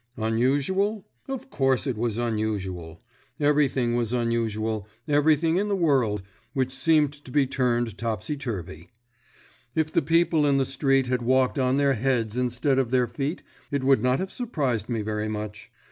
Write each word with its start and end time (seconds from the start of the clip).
Unusual? 0.17 1.05
Of 1.27 1.51
course 1.51 1.85
it 1.85 1.95
was 1.95 2.17
unusual. 2.17 3.03
Everything 3.39 3.95
was 3.95 4.13
unusual, 4.13 4.87
everything 5.07 5.57
in 5.57 5.67
the 5.67 5.75
world, 5.75 6.23
which 6.55 6.71
seemed 6.73 7.13
to 7.23 7.29
be 7.29 7.45
turned 7.45 7.99
topsy 7.99 8.35
turvy. 8.35 8.89
If 9.75 9.91
the 9.91 10.01
people 10.01 10.47
in 10.47 10.57
the 10.57 10.65
street 10.65 11.05
had 11.05 11.21
walked 11.21 11.59
on 11.59 11.77
their 11.77 11.93
heads 11.93 12.35
instead 12.35 12.79
of 12.79 12.89
their 12.89 13.05
feet 13.05 13.43
it 13.69 13.83
would 13.83 14.01
not 14.01 14.17
have 14.17 14.31
surprised 14.33 14.89
me 14.89 15.03
very 15.03 15.27
much. 15.29 15.69